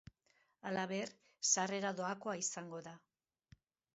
[0.69, 1.11] Halaber,
[1.49, 2.95] sarrera doakoa izan da.